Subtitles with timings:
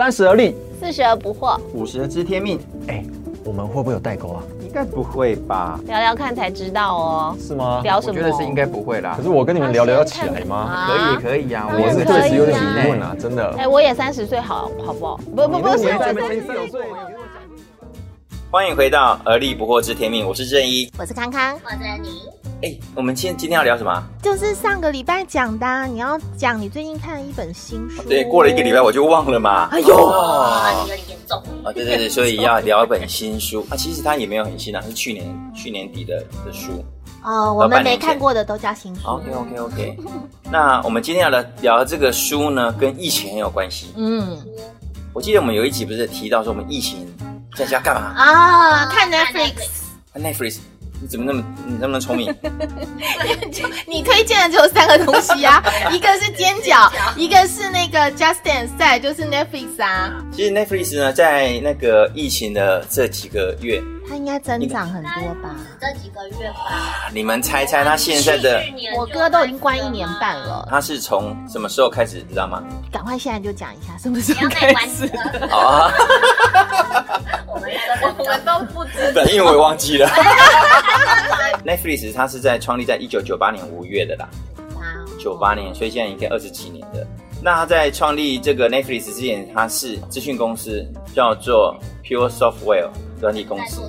[0.00, 2.58] 三十而立，四十而不惑，五十而知天命，
[2.88, 3.04] 哎，
[3.44, 4.42] 我们会不会有代沟啊？
[4.62, 5.78] 应该不会吧？
[5.86, 7.36] 聊聊看才知道哦。
[7.38, 7.82] 是吗？
[7.82, 8.14] 聊什么？
[8.14, 9.22] 我觉得是应该不会啦可。
[9.22, 10.88] 是我跟你们聊聊要起来吗？
[10.88, 13.54] 可以可以啊，我是可以对此有点啊疑问啊，真的。
[13.58, 15.18] 哎，我也三十岁，好好不好？
[15.36, 16.80] 不不不是，我三十岁，
[18.50, 20.90] 欢迎回到而立不惑知天命，我是正一。
[20.98, 22.08] 我是康康，我是你，
[22.62, 24.02] 哎，我们今天今天要聊什么？
[24.22, 28.02] 就是上个礼拜讲的啊，你要讲你最近看了一本新书。
[28.02, 29.68] 对，过了一个礼拜我就忘了嘛。
[29.70, 31.38] 哎呦有点严重。
[31.64, 33.76] 啊，对对对，所以要聊一本新书啊。
[33.76, 36.84] 其实它也没有很新啊，是去年去年底的的书。
[37.24, 39.06] 哦，我们没看过的都叫新书。
[39.08, 39.96] OK OK OK。
[40.50, 43.92] 那我们今天要来聊这个书呢，跟疫情很有关系。
[43.96, 44.36] 嗯
[45.12, 47.06] 我记得我们有一集不是提到说我们疫情
[47.56, 49.54] 在家干嘛啊，看 Netflix，
[50.12, 50.58] 看？Netflix，
[51.00, 52.34] 你怎么那么你那么聪明？
[53.88, 60.12] 你推荐的只有三个东西啊， 一个是煎饺，一个是那个 Just Dance，再来就是 Netflix 啊。
[60.32, 65.54] 其实 Netflix 呢，在那个疫情的这几个月，它应该增长很多吧？
[65.80, 72.60] 这几个月吧，你们猜猜他现在的去年我哥都已经关一年半了，他是从什么时候开始，知道吗？
[72.90, 75.08] 赶快现在就讲一下什么时候开始。
[75.48, 75.92] 好啊，
[77.46, 77.70] 我们
[78.02, 80.08] 都我们都不知道因为我也忘记了。
[81.64, 84.28] Netflix 它是在创立在一九九八年五月的啦，
[85.20, 87.06] 九八年，所以现在应该二十几年的。
[87.42, 92.88] 那他在创立这个 Netflix 之前，他是资讯公司，叫做 Pure Software
[93.18, 93.80] 专利公司。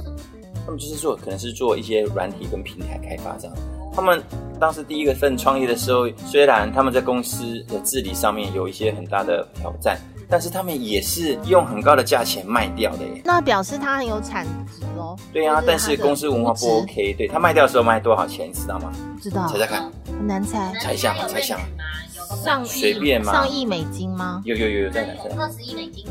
[0.66, 3.56] 他们就是做，可能是做一些软体跟平台开发这样。
[3.94, 4.24] 他们
[4.60, 13.22] 当时第一个份创业的时候，虽然他们在公司的治理上面有一些很大的挑战，但是他们也是用很高的价钱卖掉的耶。
[13.26, 15.18] 那表示他很有产值哦。
[15.34, 18.94] 对啊，但是公司文化不 OK，对他卖掉的时候卖多少钱，你知道吗？
[19.14, 20.74] 不知道，猜猜看，很难猜。
[20.80, 21.64] 猜一下嘛，猜一下嘛。
[22.46, 24.42] 上亿随便嘛上亿美金吗？
[24.46, 26.06] 有有有有，再来再来，二十亿美金，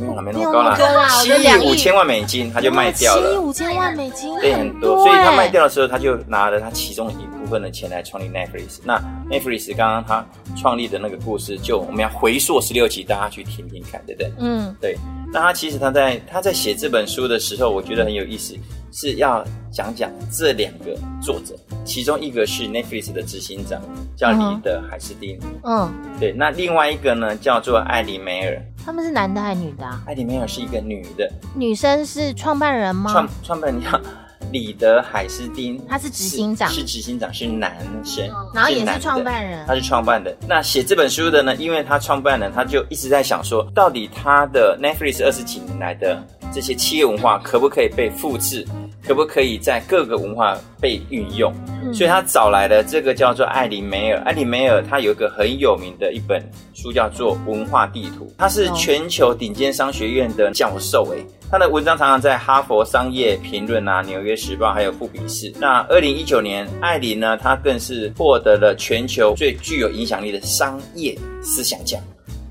[0.00, 0.76] 没有了，没那么高啦。
[0.76, 1.70] 啦，七亿。
[1.70, 3.40] 五千万美金他就卖掉七亿了。
[3.40, 8.80] 五千万美金，对，很多，所以他卖掉的时候，他就拿了他其中一部分的钱来创立 Netflix。
[8.84, 8.98] 那
[9.30, 10.26] Netflix 刚刚他
[10.56, 14.32] 创立的那个故事，就我们要回溯十六集，大家去听听看，对不对？
[14.38, 14.96] 嗯，对。
[15.32, 18.54] 那他其实他在他在写这本书的时候，我觉得很有意思，
[18.92, 21.54] 是要讲讲这两个作者，
[21.84, 23.82] 其中一个是 Netflix 的执行长，
[24.16, 26.32] 叫李德海斯汀，嗯，对。
[26.32, 30.00] 那另外一个呢，叫做艾莉梅尔，他们是男的还是女的啊？
[30.06, 33.30] 艾莉梅尔是一个女的，女生是创办人创吗？
[33.42, 33.82] 创办人
[34.46, 39.74] 叫李德海斯汀，他是执行长是执行长，是男生，然后也是创办人他。
[39.74, 40.34] 是创办的。
[40.48, 48.66] 那写这本书的呢，因为他创办人，他就一直在想说，到底他的 Netflix 二十几年来的这些企业文化可不可以被复制，
[49.06, 51.52] 可不可以在各个文化被运用？
[51.82, 54.20] 嗯所以他找来了这个叫做艾琳梅尔。
[54.24, 56.42] 艾琳梅尔他有一个很有名的一本
[56.74, 61.24] 书叫做《文化地图》，他是全球顶尖商学院的教授诶。
[61.48, 65.52] 他的文章常常在哈佛商业评论啊、纽约时报还有富比士。
[65.60, 72.00] 那二零一九年，艾琳呢，她更是获得了全球最具有影响力的商业思想奖。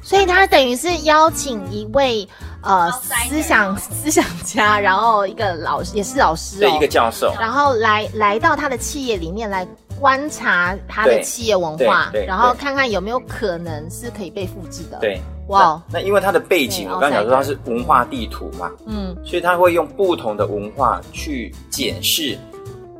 [0.01, 2.25] 所以他等于是邀请一位
[2.66, 2.92] 呃
[3.30, 7.34] 思想思想家，然后一个老师也是老师对，哦一个，教授。
[7.40, 9.66] 然后来来到他的企业里面来
[10.00, 22.38] 观察他的企业文化对，然后看看有没有可能是可以被复制的。，对，哇那那因为它的背景，我刚刚讲说它是文化地图嘛，嗯，所以他会用不同的文化去检视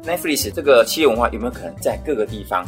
[0.06, 2.64] Netflix 这个企业文化有没有可能在各个地方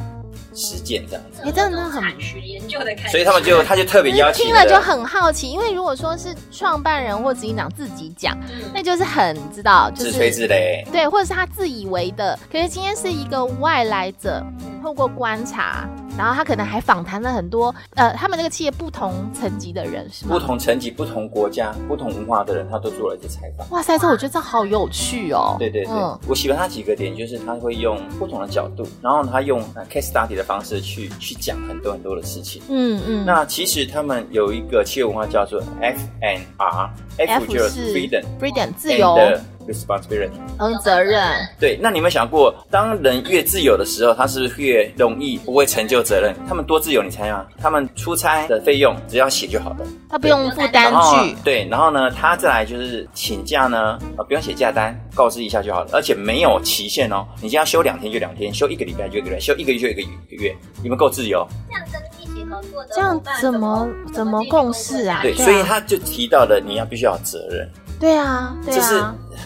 [0.57, 1.41] 实践这样子。
[1.45, 8.35] 也真的很产学研究的感觉，所以他们就他就特别邀请听了就很好奇，因为如果说是创办人或执行长自己讲，
[8.73, 10.83] 那就是很知道，就自吹是自擂。
[10.91, 12.37] 对，或者是他自以为的。
[12.51, 14.43] 可是今天是一个外来者，
[14.81, 20.31] 透过观察，然后他可能还访谈了很多呃，他们那个企业不同层级的人，是吗？
[20.33, 20.47] 不。
[20.47, 23.69] 同层级、不同国家、不同文化的人，他都做了一些采访。
[23.69, 25.57] 哇塞，这我觉得这好有趣哦。
[25.59, 32.61] 对对对，嗯我喜欢他几个点，就是他会用不同的角度，然后他用呃 case study 的方式去去讲很多很多的事情。
[32.69, 40.31] 嗯嗯，那其实他们有一个企业文化叫做 F N R，F 就是是 freedom freedom 自由，and responsibility。
[40.59, 41.21] 嗯，责任，
[41.59, 46.33] 对，那你有没有想过，当人越自由的时候，他是不是越容易不会成就责任？
[46.47, 47.45] 他们多自由，你猜啊？
[47.61, 49.77] 他们出差的费用只要写就好了。
[50.09, 57.25] 他不用负单据，对，然后呢，他再来就是请假呢，呃，不用写假单，告知一下就好了，而且没有期限哦。
[57.35, 61.45] 你今天要休两天就两天，休一个礼拜就一个礼拜，休一个月就一个月，你们够自由。
[61.69, 65.19] 这样跟一起合作的这样怎么怎么共事啊？
[65.21, 67.69] 对，所以他就提到了你要必须要有责任，
[67.99, 69.03] 对啊，这是，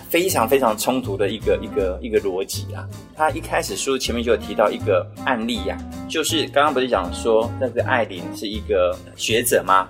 [0.10, 2.86] 非常非常冲突的一个一个一个逻辑啊。
[3.16, 5.78] 他一开始书前面就有提到一个案例呀、
[6.10, 9.88] 就是刚刚不是讲说那个艾琳是一个学者吗？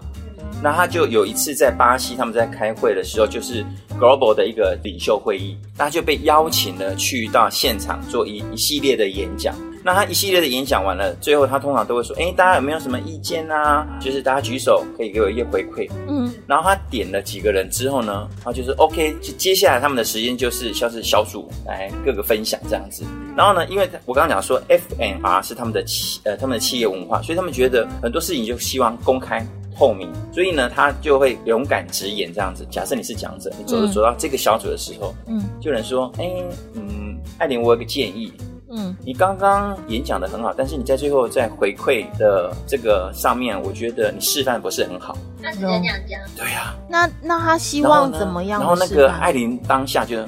[0.61, 3.65] 那他就有一次在巴西，他们在开会的时候，就是
[3.99, 9.55] Global 的一个领袖会议，他就被邀请了去到现场做一一系列的演讲。
[9.83, 13.87] 那他一系列的演讲完了，最后他通常都会说：“哎，大家有没有什么意见啊？
[13.99, 23.03] 就是大家举手，可以给我一些回馈。”嗯，然后他点了几个人之后呢，他就是 OK，就接下来他们的时间就是像是小组来各个分享这样子。
[23.35, 29.45] 然后呢，因为我刚刚讲说 FNR 是他们的企呃他们的企业文化，所以他们觉得很多事情就希望公开。
[29.73, 32.67] 透明，所以呢，他就会勇敢直言这样子。
[32.69, 36.29] 假设你是讲者，你走着走到这个小组的时候，嗯，就能说，哎，
[36.75, 38.31] 嗯，艾琳，我有个建议，
[38.71, 45.17] 嗯，你刚刚演讲的很好，但是你在最后在回馈的这个上面，我觉得你示范不是很好。
[45.41, 46.73] 那直接这样讲，对呀。
[46.89, 48.61] 那那他希望怎么样？
[48.61, 50.23] 然后那个艾琳当下就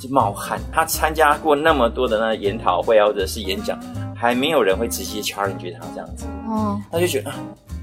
[0.00, 0.58] 就冒汗。
[0.72, 3.78] 他参加过那么多的那研讨会或者是演讲，
[4.14, 6.24] 还没有人会直接 challenge 他这样子。
[6.48, 7.30] 哦，他就觉得。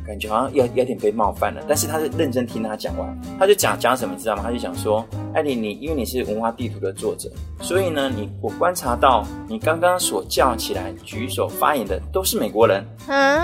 [0.05, 4.43] 感觉好像有有点被冒犯了，但是他是认真听他讲完，他就讲讲什么，你知道吗？
[4.45, 7.29] 他就讲说，艾琳，你因为你是文化地图的作者，
[7.61, 13.39] 所以呢，你我观察到你刚刚所叫起来举手发言的都是美国人，嗯，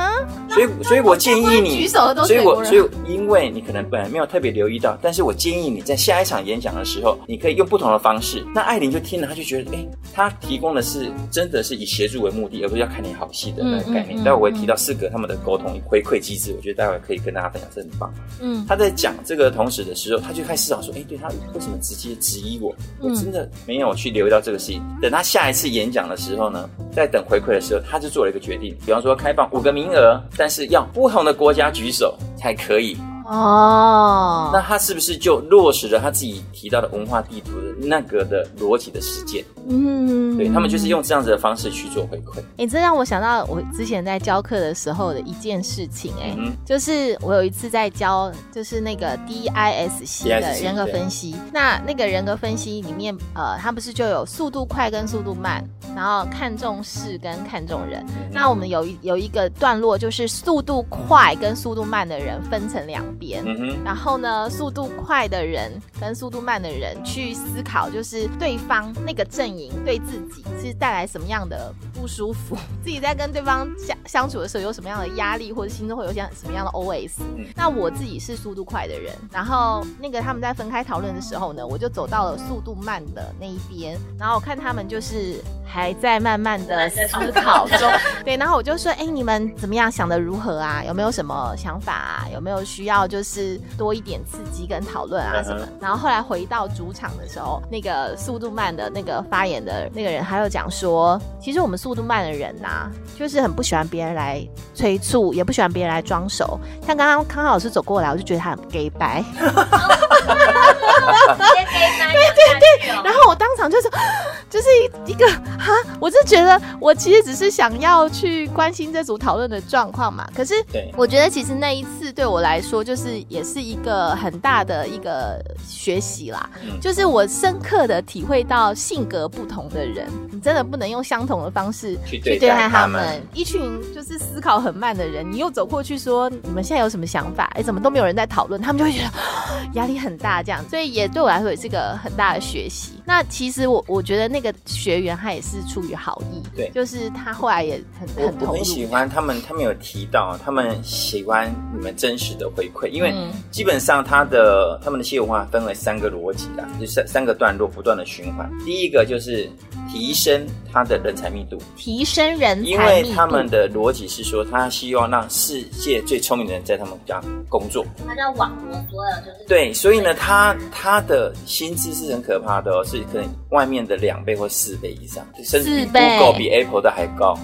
[0.49, 8.45] 所以所以我建议你举手的都是美国人，所以我所以因为你可能本来没有特别留意到，但是我建议你在下一场演讲的时候，你可以用不同的方式。
[8.53, 14.17] 那艾琳就听了，他就觉得，哎，他提供的是真的是以协助为目的，而不是要看你好戏的那个概念。
[14.23, 18.13] 待会我会提到四个他们的沟通回馈机制，我觉得待会可以跟大家分享，这很棒。
[18.41, 22.75] 嗯，他在讲这个同时的时候，他就开始想说，哎，对他为什么直接质疑我？
[22.99, 24.81] 我真的没有去留意到这个事情。
[25.01, 32.97] 等他下一次演讲的时候呢，在等回馈的时候，他就做了一个决定，比方说开放五个名额，但是要不同的国家举手才可以。
[33.29, 39.45] 哦，那他是不是就落实了他自己提到的文化地图的那个的逻辑的实践？
[39.67, 42.39] 嗯，对他们就是用这样子的方式去做回馈。
[42.57, 46.11] 哎，这让我想到我之前在教课的时候的一件事情。
[46.19, 46.35] 哎，
[46.65, 51.35] 就是我有一次在教，就是那个 DISC 的人格分析。
[51.53, 55.63] 那那个人格分析里面，呃，它不是就有速度快跟速度慢，
[55.95, 58.03] 然后看重事跟看重人。
[58.31, 63.05] 那我们有有一个段落，就是速度快跟速度慢的人分成两。
[63.19, 63.43] 边，
[63.83, 77.19] 然后呢，速度快的人跟速度慢的人去思考，就是对方那个阵营对自己是带来什么样的不舒服， 自己在跟对方相相处的时候有什么样的压力，或者心中会有些什么样的 OS。
[77.55, 87.91] 那我自己是速度快的人，然后那个他们在分开讨论的时候呢，我就走到了速度慢的那一边，然后我看他们就是还在慢慢的思考中，
[88.23, 90.83] 对，然后我就说，哎，你们怎么样想的如何啊？
[90.87, 92.27] 有没有什么想法啊？
[92.33, 93.08] 有没有需要？
[93.09, 106.59] 就是多一点刺激跟讨论啊什么，然后后来回到主场的时候，那个速度慢的那个发言的那个人，他又讲说，其实我们速度慢的人呐，就是很不喜欢别人来催促，也不喜欢别人来装熟。
[106.85, 109.23] 像刚刚康老师走过来，我就觉得他很 gay 白。
[110.89, 113.89] 对对对，然后我当场就是
[114.49, 114.67] 就是
[115.05, 115.27] 一个
[115.57, 120.27] 哈，我是觉得我其实只是想要去关心这组讨论的状况嘛。
[120.35, 120.53] 可是
[120.95, 126.49] 我觉得其实那一次对我来说，就是也是一个很大的一个学习啦。
[126.81, 133.21] 就是我深刻的体会到性格不同的人，你真的不能用相同的方式去对待他们。
[133.33, 137.49] 一群就是思考很慢的人，你又走过去说你们现在有什么想法？
[137.55, 138.59] 哎，怎么都没有人在讨论？
[138.61, 139.11] 他们就会觉得
[139.73, 140.63] 压力很大，这样。
[140.69, 142.93] 所以所以也对我来说也是个很大的学习。
[143.09, 148.53] 那其实我我觉得那个学员他也是出于好意，对，就是他后来也很很投入。
[148.53, 153.11] 很喜欢他们，他们有提到他们喜欢你们真实的回馈，因为
[153.49, 158.47] 基本上他的他们的企业文化分为三个逻辑啦，就三三个段落不断的循环。
[158.63, 159.49] 第一个就是
[159.91, 167.83] 提升他的人才密度，提升人才因为他们的逻辑是说，他希望让世界最聪明的人在他们家工作。
[168.07, 172.98] 他叫网罗所有就是对，所以呢，他他的薪资是很可怕的哦，是。
[173.11, 177.37] 可能外面的两倍或四倍以上，甚至比 Google 比 Apple 的还高，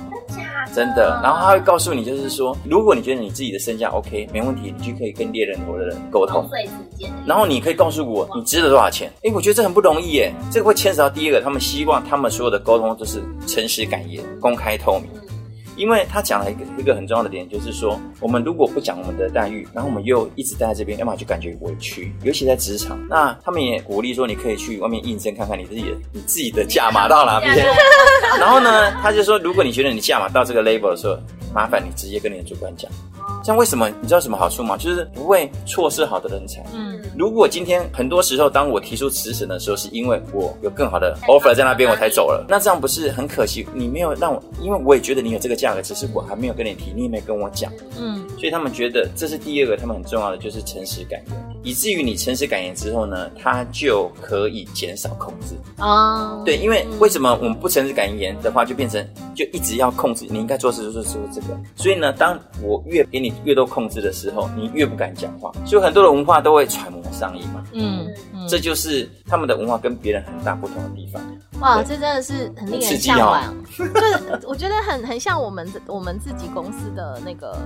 [0.74, 1.19] 真的。
[1.24, 6.50] 然后他会告诉你，就是说，如果你觉得你自己的身价 OK，没问题，你就可以跟猎人头的人沟通。
[7.25, 9.12] 然后你可以告诉我，你值得多少钱？
[9.24, 10.33] 哎，我觉得这很不容易耶。
[10.51, 15.09] 这个会牵扯到第一个，他们希望他们所有的沟通都是诚实、敢言、公开、透明。
[15.75, 22.98] 因为他讲了一个一个很重要的点，就是说，我们如果不讲我们的待遇，然后我们又一直待在这边，要么就感觉委屈，尤其在职场。
[23.10, 27.65] 那他们也鼓励说，你可以去外面应征看看你自己的你自己的价码到哪边。
[28.39, 31.17] 然后呢，他就说，如果你觉得你价码到这个 l a b e l 的时候，
[31.55, 32.91] 麻烦你直接跟你的主管讲。
[33.43, 33.89] 像为什么？
[34.01, 34.75] 你知道什么好处吗？
[34.75, 36.63] 就是不会错失好的人才。
[36.74, 37.01] 嗯。
[37.17, 43.65] 如果今天很多时候，当我提出辞职的时候，是因为我有更好的 offer 在那边，我才走了，那这样不是很可惜？
[43.74, 56.41] 你没有让我，因为我也觉得你有这个价格，只是我还没有跟你提，你也没跟我讲，嗯，所以他们觉得这是第二个，他们很重要的就是诚实感言，以至于你诚实感言之后呢，他就可以减少控制哦。
[56.45, 61.44] 对，因为为什么我们不诚实感言的话，就变成就一直要控制，你应该做事就是做这个，
[61.75, 68.13] 所以呢，当我越给你越多控制的时候，你越不敢讲话，所以很多的文化都会揣摩上意嘛，嗯，
[68.48, 71.22] 这就是他们的文化跟别人很大不同的地方。
[71.62, 77.57] 哇，这真的是很令人向往， 就是我觉得很很像我们我们自己公司的那个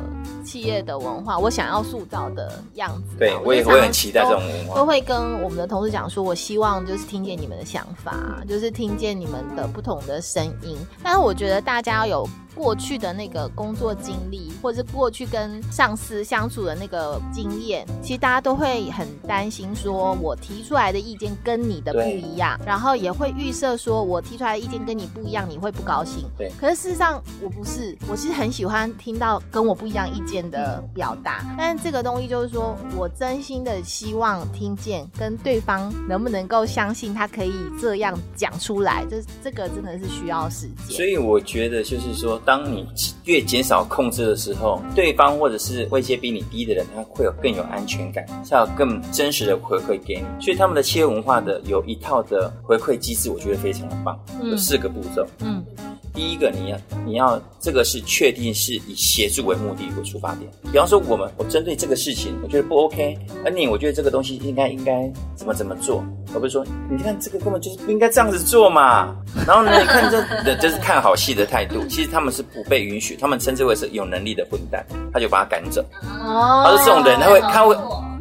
[0.46, 3.18] 企业的文化，我想要塑造的样子。
[3.18, 10.78] 对，我也会很期待这种文化，都会跟我们的同事讲说，我希望就是听见你们的想法，就是听见你们的不同的声音。
[11.04, 12.30] 但是我觉得大家要有。
[12.56, 26.26] 过去的那个工作经历，或者是过去跟上司相处的那个经验，其实大家都会很担心，说我提出来的意见跟你的不一样，然后也会预设说我提出来的意见跟你不一样，你会不高兴。
[26.36, 26.52] 对。
[26.60, 31.46] 可是事实上我不是，我其实很喜欢听到跟我不一样意见的表达。
[31.56, 40.98] 但是这个东西就是说我真心的希望听见，跟对方能不能够相信他可以这样讲出来，这这个真的是需要时间。
[40.98, 42.40] 所以我觉得就是说。
[42.46, 42.88] 当你
[43.26, 50.44] 越减少控制的时候，对方或者是位阶比你低的人，他会有更有安全感，才有更真实的回馈给你。
[50.44, 55.26] 所以他们的企业文化的有一套的回馈机制，我觉得非常的棒，有四个步骤。
[55.40, 55.64] 嗯。
[56.12, 60.52] 第一个，你要你要这个是确定是以协助为目的为出发点。
[60.64, 69.16] 比方说，我们我针对这个事情，我觉得不 OK，而你我觉得这个东西应该应该怎么怎么做，而不是说你看这个根本就是不应该这样子做嘛。
[69.48, 74.84] 然后呢，你看这这是看好戏的态度，其实他们是不被允许，他们称之为是有能力的混蛋，
[75.14, 75.86] 他就把他赶走。
[76.02, 77.78] 哦，他是这种人，他会他会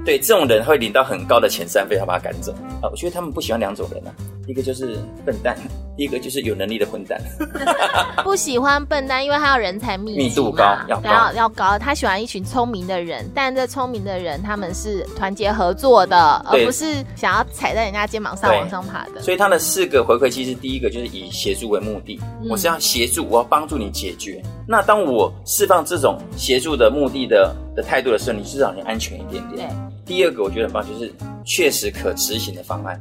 [0.08, 2.50] 对这种人会领到很高的遣散费，他把他赶走。
[2.80, 4.37] 啊，我觉得他们不喜欢两种人啊。
[4.48, 5.54] 一个就是笨蛋，
[5.98, 7.20] 一个就是有能力的混蛋。
[8.24, 11.78] 不喜欢笨蛋，因为他要人才密密度高，要要要高。
[11.78, 19.20] 他喜欢一群聪明的人，但这聪明的人他们是团结合作的，而不是想要踩在人家肩膀上往上爬的。
[19.20, 24.42] 所以他的四个回馈其实第一个就是以协助为目的，我是要协助，我要帮助你解决。
[24.66, 29.68] 那当我释放这种协助的目的的的态度的时候，你至少你安全一点点。
[30.06, 31.12] 第二个我觉得很棒，就是
[31.48, 33.00] 确实可执行的方案。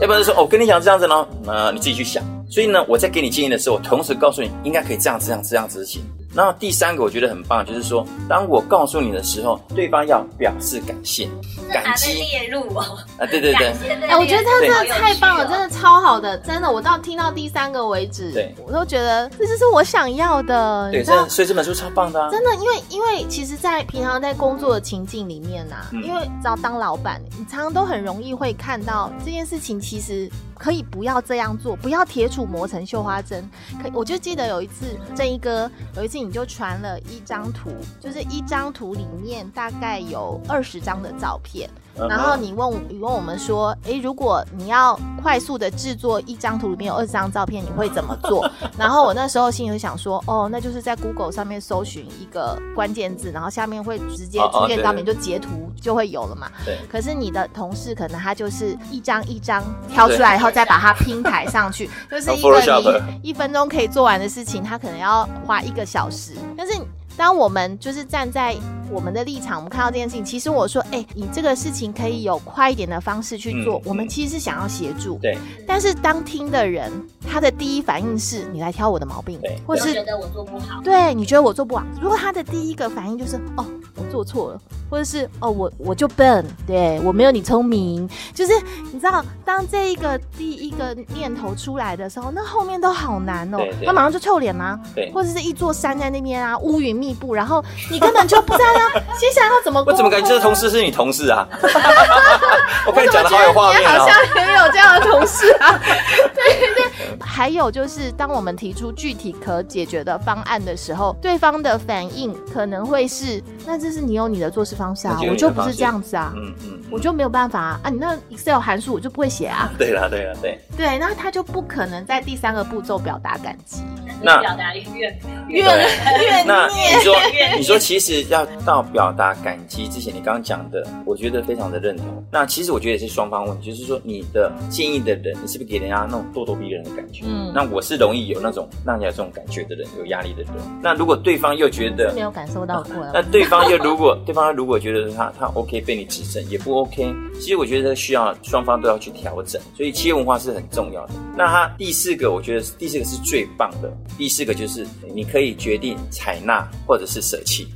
[0.00, 2.22] 要不然说，我跟你讲这样子呢，那，你自己去想。
[2.48, 6.00] 所以呢，我在给你建议的时候，我同时告诉你应该可以这样、这样、这样执行。
[6.34, 11.28] 然后第三个我觉得很棒，就是说，当我告诉你的时候，对方要表示感谢、
[11.72, 12.12] 感激。
[12.12, 12.98] 列入哦。
[13.18, 13.68] 啊，对对对。
[14.06, 20.90] 哎，我觉得他真的太棒了，真的超好的，真的，我到听到第三个为止，对我都觉得这就是我想要的。
[20.92, 22.30] 对，所以这本书超棒的。
[22.30, 30.30] 真的，因为因为其实，在平常在工作的情境里面呐，因为只要当老板，你常常都很容易会看到这件事情，其实。
[30.58, 33.48] 可以不要这样做，不要铁杵磨成绣花针。
[33.82, 41.70] 可我就记得有一次，正一哥有一次你就传了一张图，就是一张图里面大概有二十张的照片。
[42.08, 48.48] 然后你问你问我们说，诶，如果你要快速的制作一张图里面有二十张照片，你会怎么做？
[48.78, 56.48] 然后我那时候心里就想说，哦，那就是在 Google 上面搜寻一个关键字，然后下面会直接出现照片，就截图就会有了嘛。
[56.64, 56.78] 对。
[56.90, 66.34] 可是你的同事可能他就是一张一张挑出来以后再把它拼排上去， 就是一个你一分钟可以做完的事情，他可能要花一个小时。
[66.56, 66.72] 但是
[67.16, 68.54] 当我们就是站在
[68.90, 73.80] 我们的立场，我们看到这件事情，其实我说，哎，你这个事情可以有快一点的方式去做。
[73.84, 75.36] 我们其实是想要协助，对。
[75.66, 76.90] 但是当听的人，
[77.26, 81.84] 他的第一反应是你来挑我的毛病，对，或是觉得我做不好，对你觉得我做不好。
[82.00, 83.64] 如果他的第一个反应就是哦，
[83.96, 88.52] 我做错了，或者是哦，我我就笨，对我没有你聪明，就是
[88.92, 93.58] 你知道，当这一个第一个念头出来的时候，那后面都好难哦。
[93.84, 99.82] 他马上就臭脸啦，对，或者是一座山在那边啊，乌云密布，然后你根本就不知道要接下来要怎么。
[99.86, 101.46] 我怎么感觉这个同事是你同事啊？
[102.86, 104.16] 我跟你讲的好有画面好像
[104.46, 105.78] 也有这样的同事啊。
[106.34, 119.70] 对对对，还有就是当我们提出具体可解决的方案的时候，对方的反应可能会是：那这是你有你的做事方式啊，我就不是这样子啊，嗯嗯，我就没有办法啊，啊，你那 Excel 函数我就不会写啊。
[119.76, 120.58] 对啦对啦对。
[120.74, 123.82] 对，那他就不可能在第三个步骤表达感激。
[124.20, 127.14] 那表达怨怨怨那你说
[127.56, 132.06] 你说其实要到表达感激之前，你刚刚讲的，我觉得非常的认同。
[132.32, 137.24] 那其实我觉得也是双方问题，就是说你的建议的人，你是不是给人家那种咄咄逼人的感觉？
[137.28, 140.52] 嗯，那我是容易有那种让人家有这种感觉的人，有压力的人。
[140.82, 151.14] 那如果对方又觉得没有感受到过，那对方方又如果对方如果觉得他他 OK 被你指正也不 OK，其实我觉得需要双方都要去调整，所以企业文化是很重要的。
[151.36, 157.68] 那他第四个，我觉得第四个是最棒的，第四个就是你可以决定采纳或者是舍弃。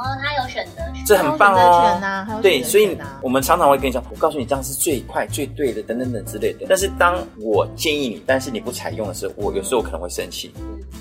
[0.00, 2.40] 哦，他有选择权，这很棒哦。
[2.40, 6.64] 对，所以我们常常会跟你讲，我告诉你这样是最快、最对的，等等等之类的。
[6.68, 10.50] 但是当我建议你，但是你不采用的时候，我有时候可能会生气。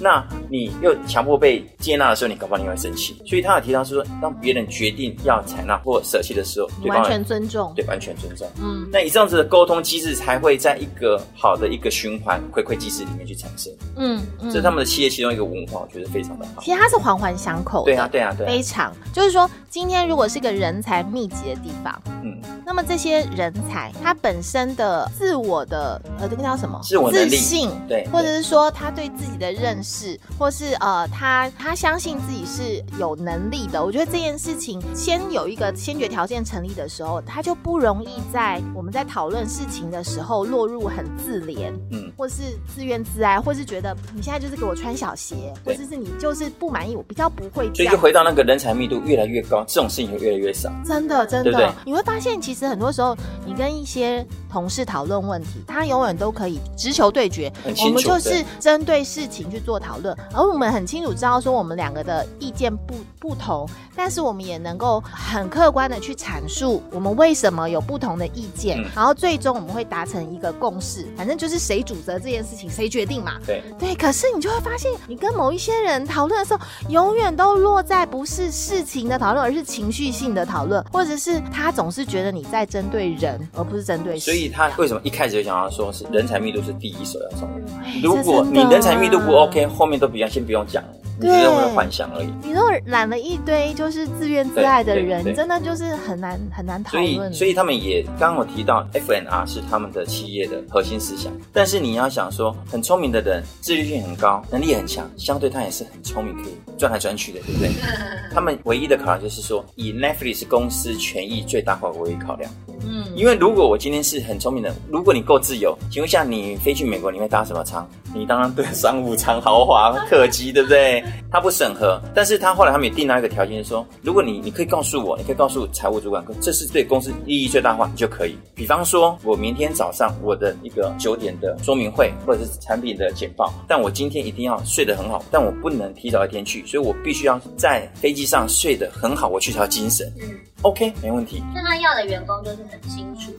[0.01, 3.21] 那你又强迫被接纳的时候，你搞不好你会生气。
[3.25, 8.47] 所以他有提到是说，当别人决定要采纳或舍弃的时候，完全尊重，对，完全尊重。
[8.61, 13.71] 嗯，那以这样子的沟通机制才会在一个好的一个循环回馈机制里面去产生。
[13.97, 16.61] 嗯，这是他们的企业其中一个文化，我觉得非常的好。
[16.61, 17.85] 其实它是环环相扣的。
[17.85, 18.88] 对啊，对啊，对，非常。
[19.13, 26.79] 就是说，今天如果是个人才密集的地方，嗯，那么这些人才他本身的自我的呃，这个叫什么？
[26.83, 33.83] 自我自信，对，或者是说他对自己的认识，或是呃，他他相信自己是有能力的。
[33.83, 47.69] 我觉得这件事情先有一个先决条件成立的时候，他就不容易在我们在讨论事情的时候落入很自怜，嗯，或是自怨自艾，或是觉得你现在就是给我穿小鞋，或者是你就是不满意，我比较不会。
[47.73, 50.71] 所以就回到那个人才密度越来越高，这种事情会越来越少。
[50.85, 73.33] 真的，真的，你会发现其实很多时候你跟一些同事讨论问题，他永远都可以直球对决，我们就是针对事情去做讨论，而我们很清楚知道说我们两个的意见不不同，但是我们也能够很客观的去阐述我们为什么有不同的意见，然后最终我们会达成一个共识，反正就是谁主责这件事情谁决定嘛。
[73.45, 73.63] 对。
[73.77, 76.59] 对，可是你就会发现，你跟某一些人讨论的时候，
[76.89, 84.19] 永远都落在不是事情的讨论，而是情绪性的讨论，或者是他总是觉得你在针对人，而不是针对。
[84.19, 88.01] 所以他为什么一开始就想要说是人才密度是第一首要重要？
[88.03, 90.83] 如果你人才密度不 OK，后面都不要先不用讲。
[91.19, 92.29] 你只是我的幻想而已。
[92.43, 97.15] 你如果揽了一堆就是自怨自艾的人，真的就是很难很难讨论。
[97.15, 101.31] 所以，所以他们也刚刚我提到，FNR 是他们的企业的核心思想。
[101.51, 107.69] 但是你要想说，很聪明的人，自律性很高，能力很强，相对他也是很聪明，可以转来转去的，对不对？
[108.33, 112.49] 他们唯一的考量就是说，以 Netflix 公司权益最大化为考量。
[112.83, 117.87] 嗯，因为如果我今天是很聪明的，如果你够自由，请问一下，你飞去美国，你会搭什么舱？
[118.13, 121.03] 你当然对商务舱、豪华客机，对不对？
[121.31, 128.35] 他不审核，但是他后来他们也定了一个条件，说如果你你可以告诉我，你可以告诉财务主管，这是对公司利益最大化，你就可以。
[128.55, 140.11] 比方说，我明天早上我的一个九点的说明会，或者是产品的简报，但我今天一定要睡得很好，但我不能提早一天去，所以我必须要在飞机上睡得很好，我去才有精神。
[140.19, 140.29] 嗯
[140.61, 141.43] ，OK，没问题。
[141.53, 143.33] 那他要的员工就是很清楚。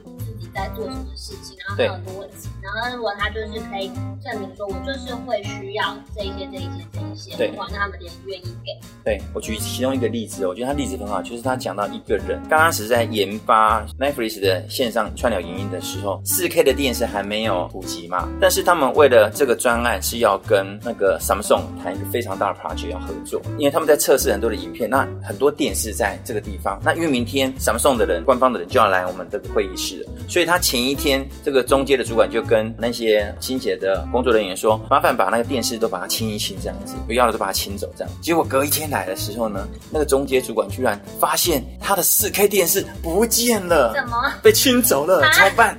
[0.55, 3.89] 在做什么事情，然后有很多问题，然后如果他就是可以
[4.23, 8.73] 证明说，我就是会需要这一些、这一些、这一些的话，那他们也愿意给。
[9.05, 30.40] 对我举其中一个例子，我觉得他例子很好，就是他讲到一个人刚开始在研发 Netflix 的线上串流影音的时候，四 K 的电视还没有普及嘛，但是他们为了这个专案是要跟那个 Samsung 谈一个非常大的 project 要合作，因为他们在测试很多的影片，那很多电视在这个地方，那因为明天 Samsung 的人、官方的人就要来我们这个会议室了，所以。
[30.41, 45.21] 所以他前一天，这个中介的主管就跟那些清洁的工作人员说：“麻烦把那个电视都把它清一清，这样子不要了都把它清走。”这样，结果隔一天来的时候呢，那个中介主管居然发现他的四 K 电视不见了，怎么被清走了？
[45.31, 45.79] 怎么办？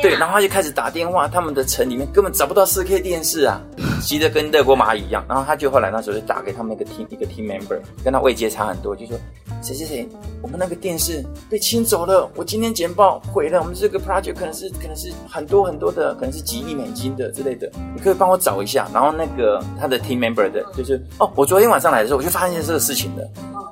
[0.00, 3.60] 对，然后他就开始打电话，他们的城里面根本找不到四 K 电视啊，
[4.00, 5.22] 急得跟热锅蚂蚁一样。
[5.28, 9.18] 然后他就后来那时候就打给他们一个 team 一个 team member，跟他位阶差很多，就说。
[9.64, 10.08] 谁谁谁，
[10.42, 12.30] 我们那个电视被清走了。
[12.36, 17.70] 我今天简报毁了，我们这个 project 可能是可能是很多很多的，可能是几亿美金的之类的。
[17.94, 18.86] 你可以帮我找一下。
[18.92, 23.24] 然后那个他的 team member 的，就是哦，我昨天晚上来的时候，我就发现这个事情了。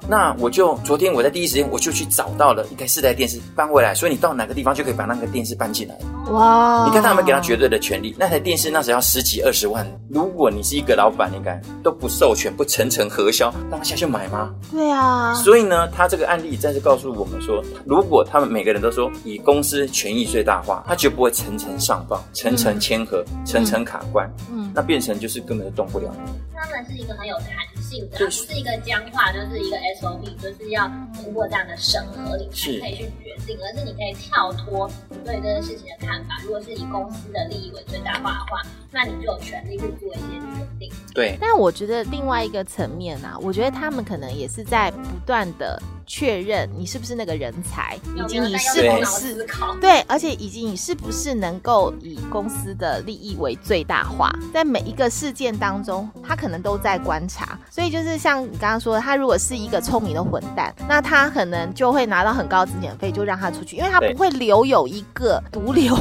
[0.08, 5.96] 那我就昨天我在第一时间我就去找到了一台四台电视搬回来，所以你到哪个地方就可以把那个电视搬进来。
[6.32, 6.84] 哇！
[6.86, 8.14] 你看他有没有给他绝对的权利？
[8.18, 14.52] 那台电视那时候要十几二十万，如果你是一个老板，你敢都不授权不层层核销，让他下去买吗？
[14.72, 15.34] 对啊。
[15.34, 24.30] 所以呢，他这个案例再次告诉我们说，如果他们每个人都说以公司权益最大化，他绝不会层层上报、层层签合、层层卡关。
[24.50, 26.14] 嗯，那变成就是根本就动不了。
[26.54, 33.58] 他们是一个很有弹性的，不是一个僵化，就是一个 SOP，就是要通过这样的审核，你才可以去决定。
[33.60, 36.40] 而是你可以跳脱你对这件事情的看法。
[36.44, 40.92] 如果是以公司的利益为最大化的话，那你就有权利去做一些决定。
[41.12, 41.36] 对。
[41.40, 45.71] 但我觉得另外一个层面啊，我觉得他们可能也是在不断的。
[45.80, 46.01] あ。
[46.14, 49.46] 确认你是不是那个人才，以及你是不是
[49.80, 57.58] 对，而且以及你是不是能够以公司的利益为最大化，在每一个事件当中，他可能都在观察。
[57.70, 65.96] 所以就是像你刚刚说的，他如果是一个聪明的混蛋，那他可能就会拿到很高资遣费，就让他出去，因为他不会留有一个毒瘤，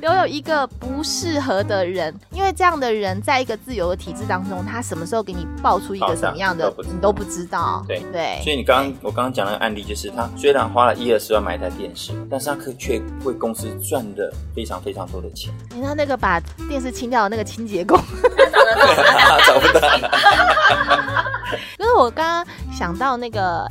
[0.00, 7.84] 留有一个不适合的人，因为这样的人在一个自由的体制当中，他什么时候给你爆出一个什么样的，你都不知道。
[7.86, 8.02] 对。
[8.12, 15.52] 对，所以你刚刚我刚刚讲那个案例，就是他虽然花了一二十万买一台电视，但是他可却为公司赚的非常非常多的钱。
[15.76, 19.80] 你看那个把电视清掉的那个清洁工，找得到找不到。
[21.76, 23.70] 可是我刚刚想到那个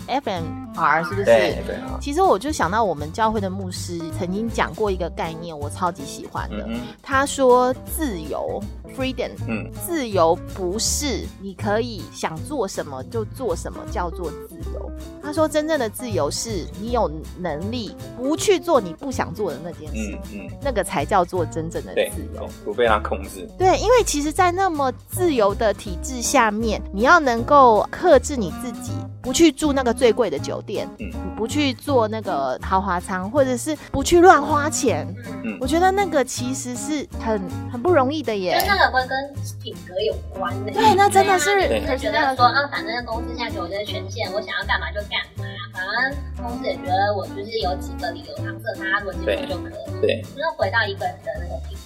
[0.75, 1.25] FMR 是不是？
[1.25, 1.77] 对对。
[1.99, 6.67] 其实我就想到我们教会的牧师曾经讲过一个概念，我超级喜欢的。
[7.01, 8.61] 他说自由
[8.97, 14.91] （freedom），嗯，自由不是你可以想做什么就做什么叫做自由。
[15.21, 23.47] 他说真正的自由是你有能力不去做你不想做的那件事，嗯嗯，那个才叫做真正的自由，不被他控制。
[23.57, 35.07] 对，因为其实，在那么自由的体制下面，你要能够克制你自己，不去住那个最贵的酒店，嗯，不去做那个豪华舱，或者是不去乱花钱，
[35.43, 38.59] 嗯，我觉得那个其实是很很不容易的耶。
[38.59, 40.71] 就那个会跟品格有关的。
[40.71, 50.01] 对，那真的是，他觉得说，啊，反正公司现在给我这些权限，我想要干嘛就干嘛，反正公司也觉得我就是有几个理由搪塞他，如果接受就可以。
[50.01, 51.77] 对，那回到一个人的那个品。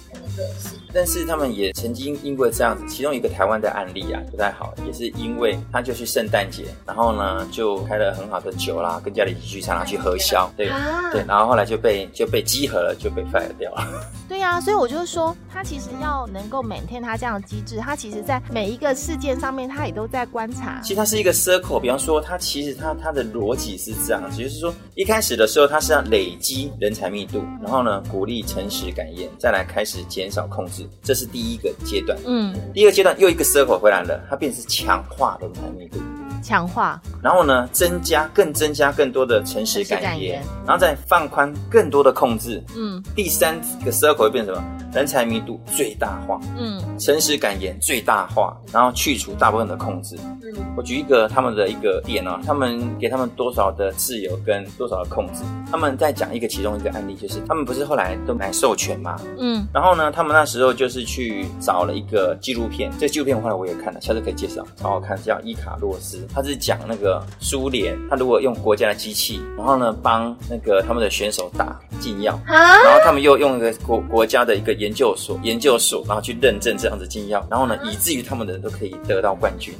[0.92, 10.70] 但是他们也曾经因为这样子，其中一个台湾的案例啊不太好，也是因为他就去圣诞节，然后呢就开了很好的酒啦，跟家里一起聚餐，然后去喝宵，对
[11.12, 13.86] 对，然后后来就被就被集合了，就被 fire 掉了。
[14.28, 20.80] 对呀，所以我就是说，他其实要能够 maintain 他这样的机制，他其实在每一个事件上面，他也都在观察。
[20.82, 30.79] 其实他是一个 circle，比方说，他其实他他的逻辑是这样，就是说一开始的时候，他是要累积人才密度，然后呢鼓励诚实感言，再来开始减少控制。
[31.02, 35.98] 这是第一个阶段，嗯，第一个阶段又一个 circle 回来了，它变成强化人才密度，
[36.42, 44.66] 强化，然后呢，增加更增加更多的诚实感言，然后再放宽更多的控制，嗯，第三个 circle 会变成什么？
[44.92, 50.16] 人才密度最大化，嗯，诚实感言最大化，然后去除大部分的控制。
[50.42, 55.44] 嗯，我举一个他们的一个点啊，他们给他们多少的自由跟多少的控制？
[55.70, 74.70] 他们在讲一个其中一个案例，就是他们不是后来都买授权嘛，嗯，然后呢，他们那时候就是去找了一个纪录片，这纪录片后来我也看了，下次可以介绍，超好看，叫伊卡洛斯，他是讲那个苏联，他如果用国家的机器，然后呢帮那个他们的选手打禁药，然后他们又用一个国国家的一个。
[74.80, 79.74] 研究所，研究所，然后去认证这样子禁药，然后呢，以至于他们的人都可以得到冠军。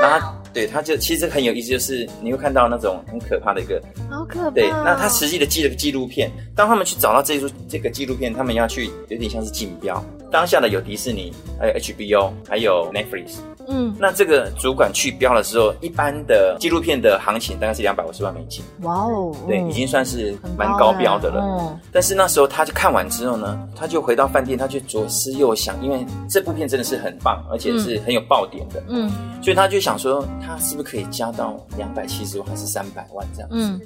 [0.00, 4.50] 然后，对，他就其实很有意思，就是你会看到那种很可怕的一个，好可怕。
[4.50, 10.00] 对，那他实际的记了个纪录片，当他们去找到这出这个纪录片，他们要去有点像是竞标。
[10.30, 13.36] 当下的有迪士尼，还有 HBO，还有 Netflix。
[13.68, 18.64] 嗯，那这个主管去标的时候，一般的纪录片的行情大概是两百五十万美金。
[18.82, 21.42] 哇哦，对，已经算是蛮高标的了。
[21.42, 28.80] 嗯，但是那时候他就看完之后呢，他就回到饭店，他就左思右想，因为这部片真的是很棒，而且是很有爆点的。
[28.88, 29.10] 嗯，
[29.42, 33.56] 所以他就想说，他是不是可以加到两百七十万还是三百万这样子？
[33.56, 33.80] 嗯，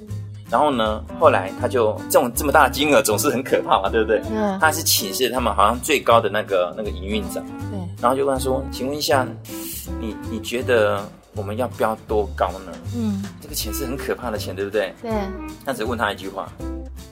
[0.51, 4.21] 然后呢，后来他就这种这么大的金额总是很可怕嘛，对不对？
[4.29, 7.43] 嗯，他是请示他们好像最高的那个那个营运长。
[7.71, 9.25] 对，然后就问他说，请问一下。
[9.99, 11.03] 你你觉得
[11.35, 12.71] 我们要标多高呢？
[12.95, 14.93] 嗯，这个钱是很可怕的钱，对不对？
[15.01, 15.11] 对。
[15.65, 16.47] 那只问他一句话，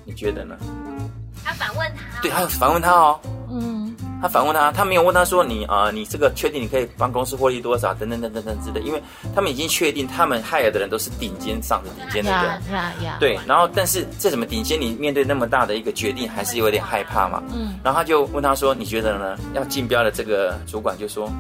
[0.06, 0.56] 你觉得呢？
[1.44, 2.22] 他反问他。
[2.22, 3.20] 对，他反问他哦。
[3.50, 3.89] 嗯。
[4.22, 7.94] 他反问他，他没有问他说你啊，你这个确定你可以帮公司获利多少？
[7.94, 9.02] 等等等等等之类，因为
[9.34, 12.62] 他们已经确定他们 hire 的人都是顶尖上的顶尖的人。
[13.20, 14.80] 对，然后但是这怎么顶尖？
[14.80, 17.42] 你面对那么大的一个决定，还是有点害怕嘛。
[17.54, 17.80] 嗯。
[17.84, 19.38] 然后他就问他说，你觉得呢？
[19.54, 21.32] 要竞标的这个主管就说。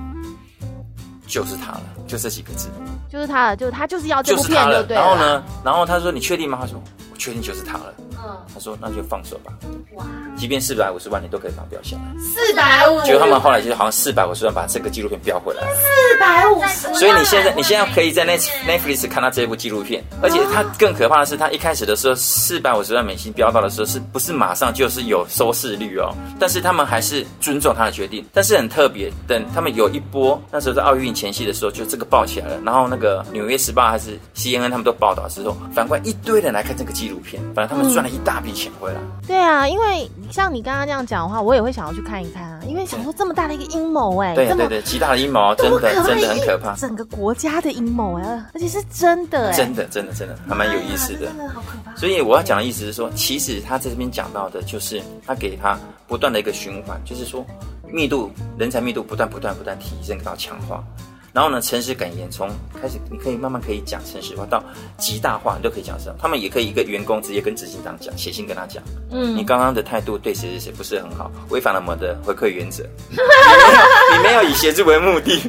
[1.27, 2.69] 就是他了，就这几个字，
[3.07, 6.81] 就是他了，就他就是要这部片，对然后呢，然后他说：“你确定吗？”他说
[7.13, 7.93] ：“我确定就是他了。”
[8.25, 9.53] 嗯，他说：“那就放手吧。”
[9.95, 10.05] 哇，
[10.37, 12.03] 即便四百五十万，你都可以把它标下来。
[12.19, 15.61] 四百五，结果他们后来就是好像四百五十万把这个纪录片标回来。
[15.75, 26.13] 四百五十，所以你现在你现在可以在 Net Netflix 看到这部纪录片，而且它更可怕的是，它一开始的时候四百五十万美金标到的时候，是不是马上就是有收视率哦？
[26.39, 28.25] 但是他们还是尊重他的决定。
[28.33, 32.59] 但是很特别，等他们有一波那时候在奥运前夕的时候，就这个爆起来了。
[32.65, 38.08] 然后那个纽约时报还是 CNN 他们都报道之后，反观一堆人来看这个纪录片，反正他们赚了。
[38.09, 38.99] 了一大笔钱回来。
[39.27, 51.95] 对啊，因为像你刚刚这样讲的话，我也会想要去看一看啊，因为想说这么大的一个阴谋，哎，对对对，极大的阴谋，真的真的很可怕，整个国家的阴谋哎，而且是真的，真的真的真的还蛮有意思的，真的好可怕。
[51.95, 57.45] 所以我要讲的意思是说，其实他在这边讲到的就是他给他不断的一个循环，就是说
[57.91, 60.83] 密度人才密度不断不断不断提升到强化。
[61.31, 62.49] 然后呢，诚实感言从
[62.81, 64.63] 开始，你可以慢慢可以讲诚实话，到
[64.97, 66.15] 极大化，你都可以讲什么。
[66.19, 75.39] 他们也可以一个员工直接跟执行长讲，写信跟他讲，嗯，你刚刚的态度对谁谁谁不是很好，违反了我们的回馈原则，你没有以协助为目的，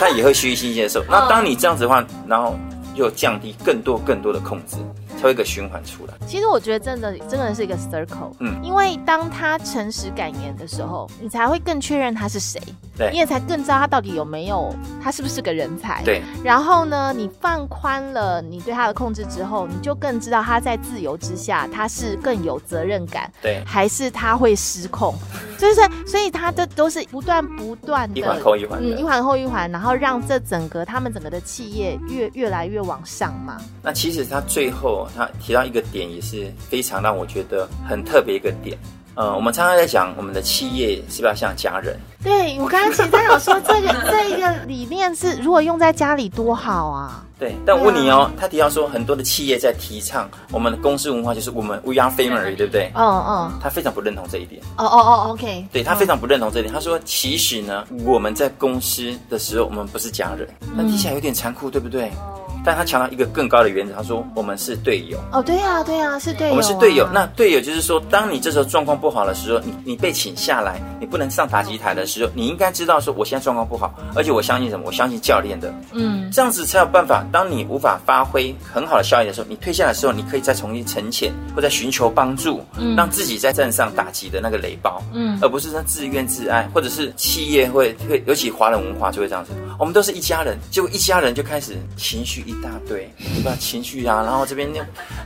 [0.00, 1.04] 他也会虚心接受。
[1.08, 2.58] 那当你这样子的话，然后
[2.94, 4.76] 又降低更多更多的控制。
[5.24, 6.14] 会一个循环出来。
[6.26, 12.60] 其实我觉得真的真的是一个 circle，嗯，因为当他诚实感言的时候，你才会更确认他是谁，
[12.96, 16.22] 对，你也才更知道他到底有没有，他是不是个人才，对。
[16.42, 25.14] 然后呢，你放宽了你对他的控制之后，你就更知道他在自由之下，他是更有责任感，对，还是他会失控，
[25.58, 33.56] 就是所以他的都是不断不断的一环扣一环，嗯，一环扣一环，然后让这整个他们整个的企业越越来越往上嘛。
[33.82, 35.08] 那其实他最后。
[35.16, 38.76] 他提到一个点也是非常让我觉得很特别一个点，
[39.14, 41.96] 呃，我们常常在讲我们的企业是不是要像家人？
[42.22, 47.20] 对我刚刚其实在想说，这个 这一个理念是如果用在家里多好啊。
[47.36, 52.90] 对，但我问你哦，他提到说很多的企业在提倡我们的公司文化，就是我们 we are family， 对不对？
[52.94, 53.52] 嗯嗯。
[53.60, 54.62] 他非常不认同这一点。
[54.78, 55.66] 哦哦哦，OK。
[55.72, 56.72] 对他非常不认同这一点。
[56.72, 60.48] 他说，其实呢，我们在公司的时候，我们不是家人。
[60.74, 62.10] 那听起来有点残酷，对不对？
[62.64, 65.18] 但他强调一个更高的原则，他说我们是队友。
[65.32, 66.52] 哦，对呀，对呀，是队友。
[66.52, 67.08] 我们是队友。
[67.12, 74.84] 那队友就是说，当你这时候状况不好的时候，你你被请下来，你不能上打击台的时候，你应该知道说，我现在状况不好，而且我相信什么？
[74.86, 75.72] 我相信教练的。
[75.92, 77.24] 嗯，这样子才有办法。
[77.30, 82.64] 当你无法发挥很好的效益的时候，你退下来的时候，你可以再重新沉潜，或者寻求帮助，
[82.96, 85.02] 让自己在站上打击的那个雷包。
[85.12, 89.52] 嗯，而不是说自怨自艾，或者是企业会会，尤其华人文化就会这样子。
[89.78, 93.10] 我们都是一家人，结果一家人就开始情绪一大堆。
[93.18, 93.56] 对吧？
[93.58, 94.68] 情绪啊，然后这边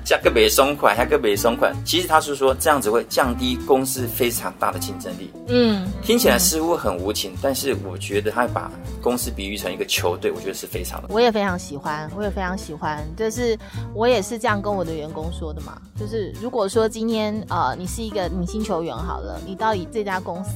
[0.05, 1.75] 加个别松款，加个别松款。
[1.85, 5.31] 其实他是说这样子会降低公司非常大的竞争力。
[5.49, 8.71] 嗯，听起来似乎很无情，但是我觉得他把
[9.03, 11.09] 公司比喻成一个球队，我觉得是非常的。
[11.11, 13.07] 我也非常喜欢，我也非常喜欢。
[13.17, 13.57] 就是
[13.95, 15.81] 我也是这样跟我的员工说的嘛。
[15.99, 20.51] 就是如果说今天呃你是一个明星球员好了，你到底这家公司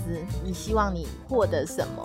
[0.45, 2.03] 你希望你获得什么？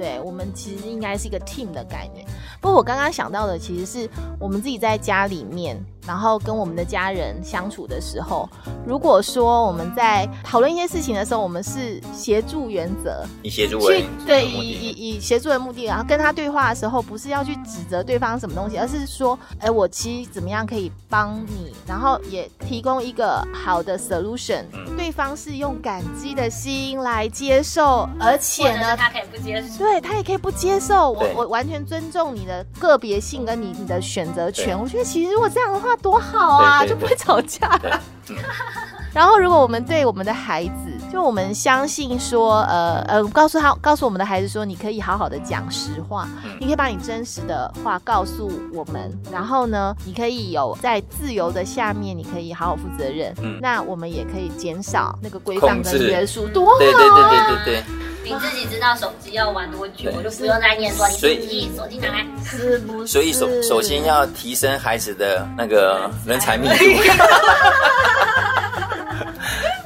[0.00, 2.24] 对我们其实应该是一个 team 的概念。
[2.58, 4.08] 不过我刚刚想到的其实是
[4.38, 5.78] 我们自己在家里面。
[6.06, 8.48] 然后跟我们的家人相处的时候，
[8.86, 24.64] 如果说我们在讨论一些事情的时候，我们是协助原则，以协助为对以以以协助为目的，然后跟他对话的时候，不是要去指责对方什么东西，而是说，哎，我其实怎么样可以帮你，然后也提供一个好的 solution，
[24.96, 34.78] 对方是用感激的心来接受，而且呢，他可以不接受，对他也可以不接受，我我完全尊重你的个别性跟你你的选择权。
[34.80, 35.89] 我觉得其实如果这样的话。
[35.96, 37.78] 多好啊，就不会吵架。
[39.12, 40.72] 然后，如果我们对我们的孩子，
[41.12, 46.28] 就我们相信说，呃呃，告诉他，告诉我们的孩子说，你可以好好的讲实话，
[46.60, 49.12] 你可以把你真实的话告诉我们。
[49.32, 53.34] 然后呢，你可以有在自由的下面，你可以好好负责任。
[53.60, 56.78] 那我们也可以减少那个规范跟约束，多好啊！
[56.78, 57.84] 对对对对对对。
[58.32, 61.04] 你自己知道手机要玩多久，我就不用再念说。
[61.08, 63.06] 所以手机拿来，是不是？
[63.08, 66.74] 所以首首先要提升孩子的那个 人才密度。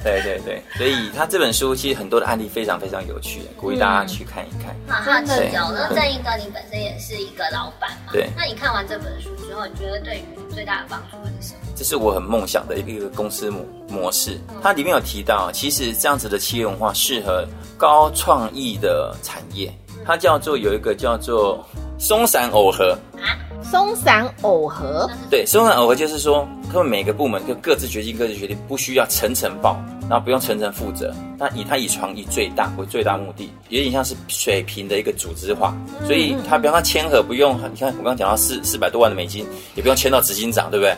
[0.05, 4.77] 对对对，所以他这本书其实很多的案例非常非常有趣，鼓励大家去看一看。
[4.87, 8.13] 好好奇哦，那郑一哥，你本身也是一个老板嘛？
[8.13, 8.29] 对。
[8.37, 11.64] 那你看完这本书之后，你觉得对于最大的帮助是什么？
[11.75, 14.39] 这是我很梦想的一个公司模模式。
[14.63, 19.73] 它里面有提到，其实这样子的企业文化适合高创意的产业。
[20.07, 21.65] 它叫做有一个叫做
[21.99, 25.11] 松散耦合啊，松散耦合。
[25.31, 29.77] 对，松散耦合就是说，他们每个部门就各自决定各自决定，不需要层层报。
[30.07, 40.95] 然后不用层层负责，那以他以创意最大为最大目的，有点像是水平的一个组织化，所以他比方说签合不用，你看我刚刚讲到四四百多万的美金，也不用签到执行长，对不对？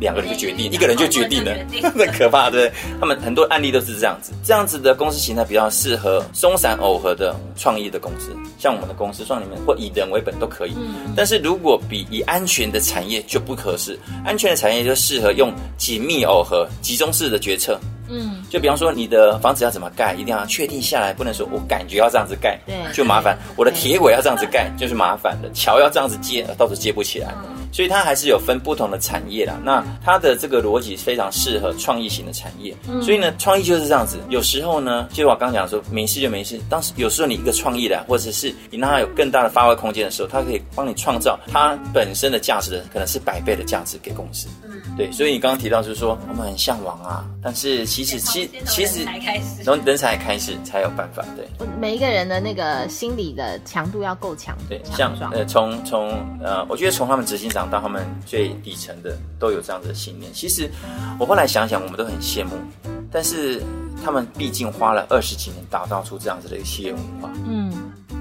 [0.00, 1.54] 两个人就决定，一个人就决定了，
[1.94, 2.96] 很可怕，对不对？
[2.98, 10.74] 他们很多案例都是这样子，这样子的公司形态比较适合松散耦合的创意的公司，像我们的公司，算你们或以人为本都可以。
[11.14, 17.78] 但是如果比以安全的产业就不合适，安全的产业就适合用紧密耦合、集中式的决策。
[18.10, 23.38] 嗯，就比方说你的房子要怎么盖，一定要确定下来，不能说我感觉要这样子盖，对，就麻烦。
[23.56, 25.50] 我的铁轨要这样子盖， 就是麻烦的。
[25.52, 27.32] 桥要这样子接，到时候接不起来。
[27.72, 29.56] 所以它还是有分不同的产业啦。
[29.62, 32.74] 那它的这个逻辑非常适合创意型的产业。
[33.00, 34.18] 所以呢，创意就是这样子。
[34.28, 36.60] 有时候呢，就我刚讲说，没事就没事。
[36.68, 44.48] 当时有时候你一个创意的，或者是你让它有更大的发挥空间的时候，它可以帮你创造它本身的价值的，可能是百倍的价值给公司。
[44.64, 49.06] 嗯对，所以你刚刚提到就是说，我们很向往啊，但是其实其其实
[49.64, 51.24] 从人才开始才有办法。
[51.36, 51.48] 对，
[51.80, 54.54] 每一个人的那个心理的强度要够强。
[54.68, 56.10] 对，像呃，从从
[56.42, 57.70] 呃，我觉得从他们执行长。
[57.70, 60.32] 到他们最底层的都有这样的信念。
[60.32, 60.68] 其实
[61.20, 62.50] 我后来想想，我们都很羡慕，
[63.12, 63.62] 但是
[64.02, 67.30] 他们毕竟花了二十几年打造出这样子的一个企业文化。
[67.46, 67.72] 嗯，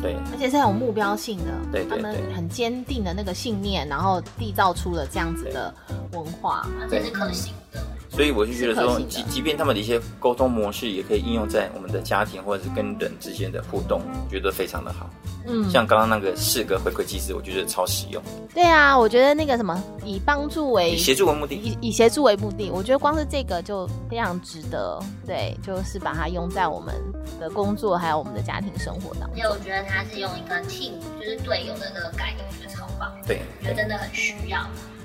[0.04, 5.74] 对，而且是很有目标性的，对，他们很坚定的那个信念，然后缔造出了这样子的
[6.12, 7.80] 文化，而且是可行的。
[8.20, 15.10] 所以我就觉得说，即即便他们的一些沟通模式，也可以应用在我们的家庭或者是跟人之间的互动，觉得非常的好。
[15.48, 18.22] 嗯，像刚刚那个四个回馈机制，我觉得超实用。
[18.54, 25.00] 对啊，我觉得那个什么，以帮助为以协助为目的，以以协助为目的，我觉得光是这个就非常值得。
[25.26, 26.94] 对，就是把它用在我们
[27.40, 29.38] 的工作还有我们的家庭生活当中。
[29.38, 33.10] 因为我觉得它是用一个 team，就是队友的那个概念，我觉得超棒。
[33.26, 34.60] 对，我觉得真的很需要。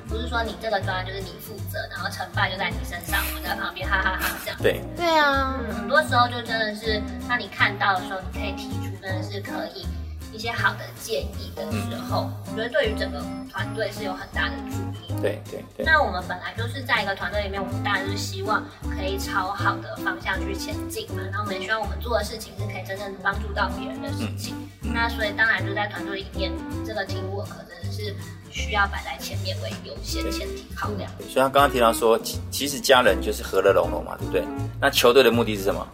[0.08, 4.58] 不是说你这个专案就是你负责，然后成败就在你身上，我在旁边哈哈哈这样。
[4.62, 9.86] 对对啊，很多时候就真的是，当你看到的时候，你可以提出真的是可以
[10.34, 15.14] 一些好的建议的时候，我觉得对于整个团队是有很大的助力。
[15.22, 15.86] 对对对。
[15.86, 21.22] 那我们本来就是在一个团队里面，我们当然是希望可以朝好的方向去前进嘛。
[21.30, 24.54] 然后我们也希望我们做的事情是可以真正帮助到别人的事情。
[24.82, 26.52] 那所以当然就在团队里面，
[26.84, 28.14] 这个 team work 真的是。
[28.56, 31.10] 需要摆在前面为优先前提考量。
[31.22, 32.16] 所以他刚刚提到说，
[32.52, 34.44] 其实家人就是和乐融融嘛，对不对？
[34.80, 35.84] 那球队的目的是什么？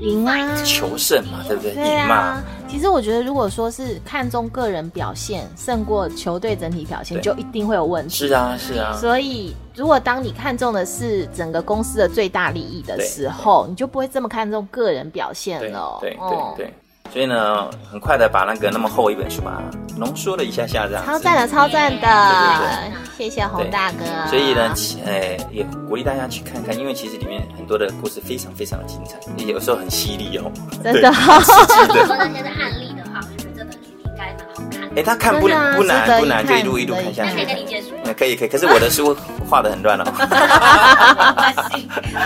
[0.00, 1.72] 赢啊，求胜嘛，对不对？
[1.72, 2.42] 赢嘛。
[2.68, 8.28] 其实我觉得，如果说是看重个人表现胜过球队整体表现，就一定会有问题。
[8.28, 8.94] 是啊，是啊。
[9.00, 15.98] 所以，如果当你看重的是整个公司的最大利益的时候，你就不会这么看重个人表现了。
[16.00, 16.74] 对对对。
[17.12, 19.62] 所以呢，很快的把那个那么厚一本书嘛
[19.96, 24.04] 浓缩了一下下，这样超赞的，超赞的，谢谢洪大哥。
[24.28, 24.72] 所以呢，
[25.06, 30.52] 哎，也鼓励大家去看看，因为其实里面很多的故事非常非常的精彩，有时候很犀利哦。
[30.84, 32.94] 真的，说那些的案例
[34.98, 35.84] 哎，他看不不难不
[36.26, 37.36] 难，就一路一路看下去。
[37.36, 37.90] 可以跟你借书。
[38.18, 39.16] 可以可以，可是我的书
[39.48, 40.04] 画的很乱哦。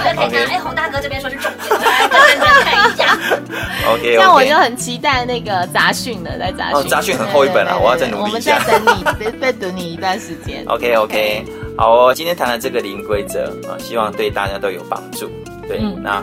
[0.02, 3.18] 可以看，哎，洪大哥这边说是重点，认真看一下。
[3.92, 6.76] OK，像我就很期待那个杂讯的，在杂讯。
[6.76, 8.58] 哦，杂讯很厚一本啊，我要再努力一下。
[8.64, 10.64] 我们再等你，再等你一段时间。
[10.66, 11.44] OK OK，
[11.76, 15.30] 好哦，今天谈了这个零规则啊，希望对大家都有帮助。
[15.68, 16.22] 对，那。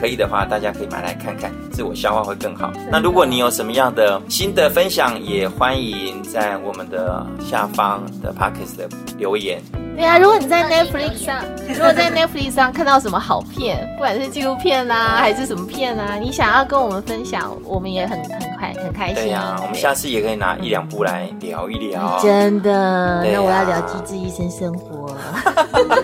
[0.00, 2.70] 可以的话，大家可以买来看看，自我消化会更好。
[2.92, 9.62] 那如果你有什么样的新的分享，也欢迎在我们的下方的 Pockets 的留言。
[10.00, 19.16] 对啊，如果你在 Netflix 上，如果在 Netflix 上看到什么好片，不管是纪录片啦，还是什么片啊，你想要跟我们分享，我们也很很快很开心。
[19.16, 22.18] 对呀，我们下次也可以拿一两部来聊一聊。
[22.22, 25.06] 真的，那我要聊《机智医生生活》。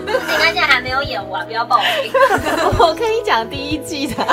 [0.05, 0.11] 你
[0.43, 2.11] 现在还没有演完，不要爆雷。
[2.77, 4.23] 我可以讲第一季的。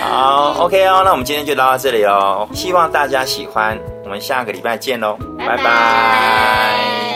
[0.00, 7.09] 好，OK 哦，那我们今天就聊到这里哦，希望大家喜欢，我们下个礼拜见喽，拜拜。